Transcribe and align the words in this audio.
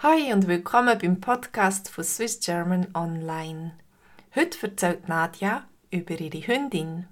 Hi 0.00 0.32
und 0.32 0.46
willkommen 0.46 0.96
beim 0.96 1.20
Podcast 1.20 1.90
von 1.90 2.04
Swiss 2.04 2.38
German 2.38 2.86
Online. 2.94 3.72
Heute 4.32 4.68
erzählt 4.68 5.08
Nadja 5.08 5.66
über 5.90 6.20
ihre 6.20 6.46
Hündin. 6.46 7.08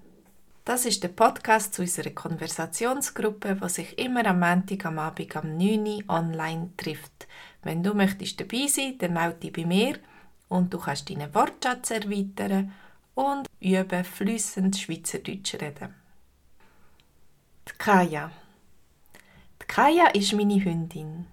Das 0.63 0.85
ist 0.85 1.03
der 1.03 1.09
Podcast 1.09 1.73
zu 1.73 1.81
unserer 1.81 2.11
Konversationsgruppe, 2.11 3.57
die 3.61 3.67
sich 3.67 3.99
immer 3.99 4.25
am 4.25 4.39
Montag 4.39 4.85
am 4.85 4.99
Abend 4.99 5.35
am 5.35 5.57
9 5.57 5.85
Uhr 5.85 6.03
online 6.07 6.69
trifft. 6.77 7.27
Wenn 7.61 7.83
du 7.83 7.93
möchtest 7.93 8.39
dabei 8.39 8.67
sein, 8.67 8.97
dann 8.99 9.11
melde 9.11 9.39
dich 9.39 9.51
bei 9.51 9.65
mir 9.65 9.99
und 10.47 10.73
du 10.73 10.79
kannst 10.79 11.09
deinen 11.09 11.35
Wortschatz 11.35 11.91
erweitern 11.91 12.71
und 13.15 13.49
üben 13.59 14.05
flüssend 14.05 14.77
Schweizerdeutsch 14.77 15.55
reden. 15.55 15.93
Die 17.67 17.77
Kaya. 17.77 18.31
Die 19.61 19.67
Kaya 19.67 20.07
ist 20.11 20.31
meine 20.31 20.63
Hündin. 20.63 21.25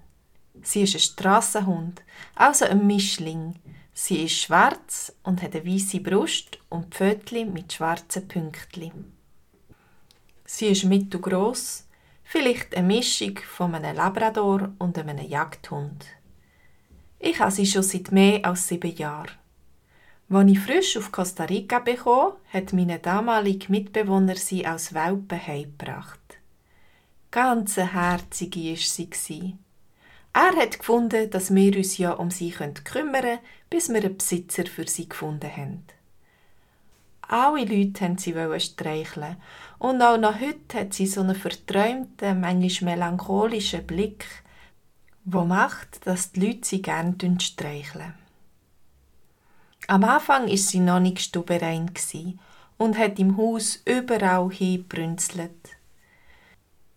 Sie 0.63 0.83
ist 0.83 0.95
ein 0.95 1.01
Strassenhund, 1.01 2.03
also 2.35 2.65
ein 2.65 2.87
Mischling. 2.87 3.55
Sie 3.93 4.25
ist 4.25 4.41
schwarz 4.41 5.13
und 5.23 5.43
hat 5.43 5.55
eine 5.55 5.67
weiße 5.67 6.01
Brust 6.01 6.59
und 6.69 6.95
Pfötchen 6.95 7.53
mit 7.53 7.73
schwarzen 7.73 8.27
Pünktchen. 8.27 9.13
Sie 10.45 10.67
ist 10.67 10.85
mittelgroß, 10.85 11.87
vielleicht 12.25 12.77
eine 12.77 12.87
Mischung 12.87 13.39
von 13.39 13.75
einem 13.75 13.97
Labrador 13.97 14.73
und 14.79 14.99
einem 14.99 15.19
Jagdhund. 15.19 16.07
Ich 17.19 17.39
habe 17.41 17.51
sie 17.51 17.67
schon 17.67 17.83
seit 17.83 18.13
mehr 18.13 18.45
als 18.45 18.69
sieben 18.69 18.95
Jahren. 18.95 19.33
Als 20.29 20.51
ich 20.51 20.59
frisch 20.59 20.97
auf 20.97 21.13
Costa 21.13 21.45
Rica 21.45 21.79
bekam, 21.79 22.33
hat 22.53 22.73
meine 22.73 22.99
damalige 22.99 23.71
Mitbewohner 23.71 24.37
sie 24.37 24.67
als 24.67 24.93
Welpen 24.93 25.47
heimgebracht. 25.47 26.21
Ganz 27.31 27.77
herzige 27.77 28.73
war 28.73 29.09
sie. 29.13 29.57
Er 30.35 30.57
hat 30.57 30.81
gefunden, 30.81 31.31
dass 31.31 31.55
wir 31.55 31.77
uns 31.77 31.97
ja 31.97 32.11
um 32.11 32.31
sie 32.31 32.51
kümmern 32.51 32.75
können, 32.83 33.39
bis 33.71 33.89
wir 33.89 34.03
einen 34.03 34.19
Besitzer 34.19 34.67
für 34.67 34.87
sie 34.87 35.09
gefunden 35.09 35.51
haben. 35.57 35.85
Alle 37.23 37.61
Leute 37.61 38.01
wollten 38.01 38.19
sie 38.19 38.61
streicheln 38.61 39.37
und 39.79 40.03
auch 40.03 40.19
noch 40.19 40.41
heute 40.41 40.81
hat 40.81 40.93
sie 40.93 41.07
so 41.07 41.21
einen 41.21 41.37
verträumten, 41.37 42.41
manchmal 42.41 42.97
melancholischen 42.97 43.87
Blick, 43.87 44.27
wo 45.25 45.45
macht, 45.45 46.05
dass 46.05 46.33
die 46.33 46.47
Leute 46.47 46.67
sie 46.67 46.83
gerne 46.83 47.17
streicheln. 47.41 48.15
Am 49.87 50.03
Anfang 50.03 50.49
ist 50.49 50.69
sie 50.69 50.81
noch 50.81 51.01
nicht 51.01 51.21
stuberein 51.21 51.93
und 52.77 52.99
hat 52.99 53.21
im 53.21 53.37
Haus 53.37 53.81
überall 53.85 54.51
hinbrünzelt. 54.51 55.77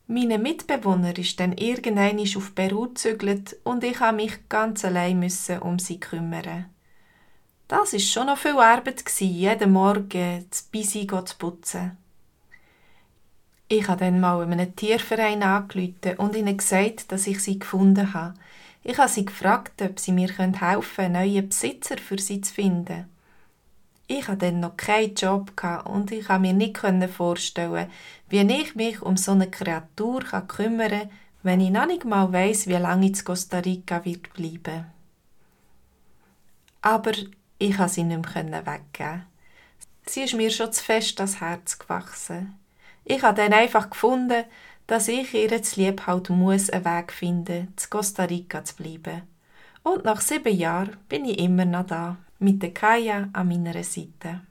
Meine 0.09 0.38
Mitbewohner 0.38 1.17
ist 1.17 1.38
dann 1.38 1.52
irgendwann 1.52 2.17
auf 2.19 2.55
Peru 2.55 2.88
gezügelt 2.88 3.58
und 3.66 3.83
ich 3.83 4.00
habe 4.00 4.16
mich 4.16 4.47
ganz 4.47 4.86
allein 4.86 5.19
müssen 5.19 5.59
um 5.59 5.80
sie 5.80 5.99
kümmern. 5.99 6.67
Das 7.67 7.91
ist 7.91 8.09
schon 8.09 8.27
noch 8.27 8.38
viel 8.38 8.58
Arbeit 8.58 9.05
gewesen, 9.05 9.33
jeden 9.33 9.73
Morgen 9.73 10.45
das 10.49 10.61
Bisi 10.64 11.05
zu 11.08 11.38
putzen. 11.38 11.97
Ich 13.67 13.89
habe 13.89 14.05
dann 14.05 14.22
mal 14.22 14.41
einem 14.41 14.73
Tierverein 14.77 15.44
angerufen 15.44 16.16
und 16.19 16.38
ihnen 16.38 16.55
gesagt, 16.55 17.11
dass 17.11 17.27
ich 17.27 17.42
sie 17.42 17.59
gefunden 17.59 18.14
habe. 18.14 18.36
Ich 18.86 18.97
habe 18.97 19.09
sie 19.09 19.25
gefragt, 19.25 19.81
ob 19.81 19.99
sie 19.99 20.14
mir 20.14 20.30
helfen 20.30 20.86
können, 20.95 21.14
neuen 21.14 21.49
Besitzer 21.49 21.97
für 21.97 22.17
sie 22.17 22.39
zu 22.39 22.53
finden. 22.53 23.09
Ich 24.09 24.27
hatte 24.30 24.45
dann 24.45 24.61
noch 24.61 24.77
keinen 24.77 25.16
Job 25.16 25.52
und 25.83 26.11
ich 26.11 26.27
konnte 26.27 26.41
mir 26.41 26.53
nicht 26.53 26.80
vorstellen, 27.09 27.91
wie 28.30 28.39
ich 28.39 28.75
mich 28.75 29.02
um 29.02 29.17
so 29.17 29.33
eine 29.33 29.52
Kreatur 29.52 30.22
kümmern 30.47 30.89
kann, 30.89 31.09
wenn 31.44 31.59
ich 31.59 31.72
noch 31.72 31.86
nicht 31.86 32.05
mal 32.05 32.31
weiss, 32.31 32.67
wie 32.67 32.73
lange 32.73 33.08
ich 33.08 33.19
in 33.19 33.25
Costa 33.25 33.59
Rica 33.59 34.05
wird 34.05 34.33
bleiben. 34.33 34.86
Aber 36.81 37.11
ich 37.59 37.75
konnte 37.75 37.94
sie 37.94 38.03
nicht 38.03 38.33
mehr 38.33 38.66
weggeben. 38.66 39.25
Sie 40.05 40.21
ist 40.21 40.36
mir 40.36 40.52
schon 40.52 40.71
zu 40.71 40.81
fest 40.81 41.19
das 41.19 41.42
Herz 41.42 41.77
gewachsen. 41.77 42.58
Ich 43.03 43.23
habe 43.23 43.42
dann 43.42 43.52
einfach 43.52 43.89
gefunden, 43.89 44.45
dass 44.87 45.09
ich 45.09 45.33
ihr 45.33 45.61
zu 45.61 45.82
lieb 45.82 46.08
halt 46.08 46.30
muss 46.30 46.70
einen 46.70 46.86
Weg 46.86 47.11
finden, 47.11 47.73
zu 47.76 47.89
Costa 47.89 48.23
Rica 48.23 48.64
zu 48.64 48.76
bleiben. 48.77 49.23
Und 49.83 50.05
nach 50.05 50.21
sieben 50.21 50.55
Jahren 50.55 50.95
bin 51.09 51.26
ich 51.26 51.39
immer 51.39 51.65
noch 51.65 51.86
da 51.86 52.17
mit 52.39 52.61
der 52.61 52.73
Kaya 52.73 53.30
an 53.33 53.48
meiner 53.48 53.83
Seite. 53.83 54.42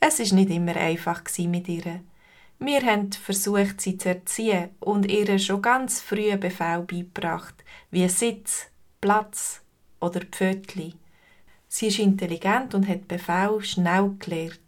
Es 0.00 0.20
ist 0.20 0.32
nicht 0.32 0.50
immer 0.50 0.76
einfach 0.76 1.22
mit 1.38 1.68
ihr. 1.68 2.00
Wir 2.58 2.80
haben 2.80 3.12
versucht, 3.12 3.80
sie 3.80 3.98
zu 3.98 4.08
erziehen 4.08 4.70
und 4.80 5.10
ihr 5.10 5.38
schon 5.38 5.60
ganz 5.60 6.00
früh 6.00 6.36
Befehl 6.36 6.82
beigebracht, 6.82 7.64
wie 7.90 8.08
Sitz, 8.08 8.66
Platz 9.00 9.60
oder 10.00 10.20
Pfötli. 10.20 10.94
Sie 11.68 11.88
ist 11.88 11.98
intelligent 11.98 12.74
und 12.74 12.88
hat 12.88 13.08
Befehl 13.08 13.60
schnell 13.62 14.14
gelernt. 14.18 14.60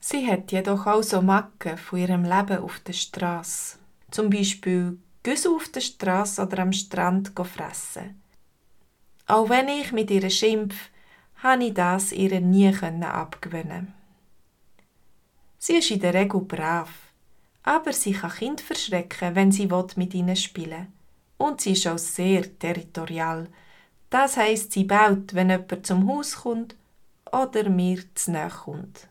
Sie 0.00 0.26
hat 0.26 0.50
jedoch 0.52 0.86
auch 0.86 1.02
so 1.02 1.22
Macken 1.22 1.78
von 1.78 1.98
ihrem 1.98 2.24
Leben 2.24 2.58
auf 2.58 2.80
der 2.80 2.92
Straße. 2.92 3.78
Zum 4.10 4.30
Beispiel 4.30 4.98
Güsse 5.22 5.50
auf 5.50 5.68
der 5.68 5.80
Straße 5.80 6.42
oder 6.42 6.60
am 6.60 6.72
Strand 6.72 7.32
fressen. 7.36 8.22
Auch 9.26 9.48
wenn 9.48 9.68
ich 9.68 9.92
mit 9.92 10.10
ihr 10.10 10.30
schimpf, 10.30 10.76
habe 11.42 11.64
ich 11.64 11.74
das 11.74 12.12
ihr 12.12 12.40
nie 12.40 12.72
abgewöhnen. 13.02 13.94
Sie 15.58 15.76
ist 15.76 15.90
in 15.90 16.00
der 16.00 16.14
Regel 16.14 16.40
brav, 16.40 16.90
aber 17.62 17.92
sie 17.92 18.12
kann 18.12 18.30
Kind 18.30 18.60
verschrecken, 18.60 19.34
wenn 19.34 19.52
sie 19.52 19.68
mit 19.96 20.14
ihnen 20.14 20.36
spielen 20.36 20.92
Und 21.38 21.60
sie 21.60 21.72
ist 21.72 21.86
auch 21.86 21.98
sehr 21.98 22.58
territorial. 22.58 23.48
Das 24.08 24.36
heisst, 24.36 24.72
sie 24.72 24.84
baut, 24.84 25.34
wenn 25.34 25.50
jemand 25.50 25.86
zum 25.86 26.08
Haus 26.08 26.36
kommt 26.36 26.76
oder 27.32 27.68
mir 27.68 28.02
zu 28.14 28.30
nahe 28.30 28.50
kommt. 28.50 29.08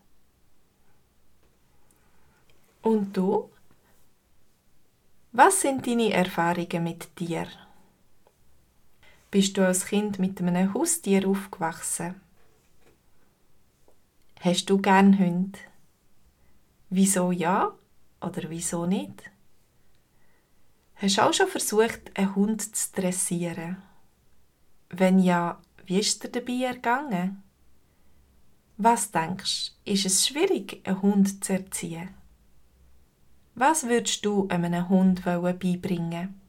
Und 2.81 3.15
du? 3.17 3.49
Was 5.33 5.61
sind 5.61 5.85
deine 5.85 6.13
Erfahrungen 6.13 6.83
mit 6.83 7.19
dir? 7.19 7.47
Bist 9.35 9.57
du 9.57 9.67
als 9.67 9.85
Kind 9.87 10.17
mit 10.17 10.39
einem 10.39 10.73
Haustier 10.73 11.27
aufgewachsen? 11.27 12.15
Hast 14.39 14.69
du 14.69 14.77
gern 14.77 15.19
Hunde? 15.19 15.59
Wieso 16.89 17.33
ja 17.33 17.73
oder 18.21 18.49
wieso 18.49 18.85
nicht? 18.85 19.29
Hast 20.93 21.17
du 21.17 21.21
auch 21.23 21.33
schon 21.33 21.49
versucht, 21.49 22.17
einen 22.17 22.33
Hund 22.33 22.73
zu 22.73 22.93
dressieren? 22.93 23.83
Wenn 24.89 25.19
ja, 25.19 25.61
wie 25.85 25.99
ist 25.99 26.23
dir 26.23 26.29
dabei 26.29 26.67
ergangen? 26.67 27.43
Was 28.77 29.11
denkst 29.11 29.73
du, 29.83 29.91
ist 29.91 30.05
es 30.05 30.25
schwierig, 30.25 30.79
einen 30.85 31.01
Hund 31.01 31.43
zu 31.43 31.51
erziehen? 31.51 32.07
Was 33.53 33.83
würdest 33.89 34.23
du 34.23 34.47
einem 34.47 34.87
Hund 34.87 35.25
beibringen? 35.25 36.39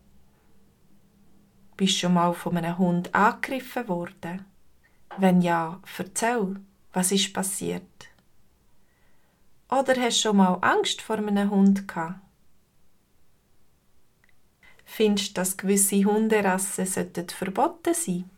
Bist 1.76 1.97
du 1.97 1.98
schon 1.98 2.14
mal 2.14 2.32
von 2.32 2.56
einem 2.56 2.78
Hund 2.78 3.14
angegriffen 3.14 3.88
worden? 3.88 4.44
Wenn 5.19 5.42
ja, 5.42 5.81
erzähl, 5.98 6.56
was 6.92 7.12
ist 7.12 7.32
passiert? 7.32 7.82
Oder 9.69 9.94
hast 10.00 10.19
du 10.19 10.28
schon 10.28 10.36
mal 10.36 10.59
Angst 10.60 11.03
vor 11.03 11.16
einem 11.16 11.50
Hund 11.50 11.86
gehabt? 11.88 12.20
Findest 14.84 15.31
du, 15.31 15.34
dass 15.34 15.56
gewisse 15.56 16.04
Hunderassen 16.04 16.86
verboten 16.86 17.92
sein 17.92 18.31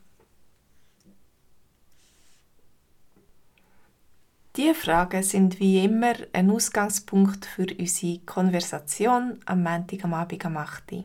Diese 4.59 4.75
Fragen 4.75 5.23
sind 5.23 5.61
wie 5.61 5.85
immer 5.85 6.15
ein 6.33 6.51
Ausgangspunkt 6.51 7.47
für 7.47 7.67
unsere 7.79 8.19
Konversation 8.27 9.39
am 9.47 9.63
Montag 9.63 10.03
am 10.03 10.15
Abend 10.15 10.45
am 10.45 10.57
8. 10.57 11.05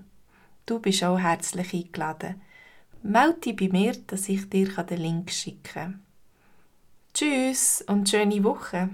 Du 0.66 0.79
bist 0.79 1.03
auch 1.03 1.19
herzlich 1.19 1.74
eingeladen. 1.74 2.41
Melde 3.01 3.40
dich 3.40 3.56
bei 3.56 3.68
mir, 3.68 3.94
dass 4.07 4.30
ich 4.30 4.50
dir 4.50 4.68
den 4.68 4.98
Link 4.98 5.31
schicken 5.31 5.63
kann. 5.63 6.04
Tschüss 7.13 7.83
und 7.88 8.10
schöne 8.10 8.44
Woche. 8.44 8.89